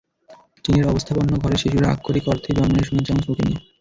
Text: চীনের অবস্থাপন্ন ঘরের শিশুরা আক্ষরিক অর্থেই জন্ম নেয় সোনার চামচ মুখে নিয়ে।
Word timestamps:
চীনের 0.65 0.85
অবস্থাপন্ন 0.87 1.31
ঘরের 1.37 1.61
শিশুরা 1.63 1.87
আক্ষরিক 1.89 2.25
অর্থেই 2.27 2.55
জন্ম 2.57 2.71
নেয় 2.73 2.87
সোনার 2.87 3.05
চামচ 3.07 3.25
মুখে 3.27 3.43
নিয়ে। 3.45 3.59